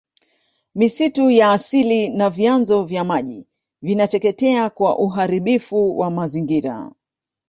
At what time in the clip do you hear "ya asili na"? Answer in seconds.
1.31-2.29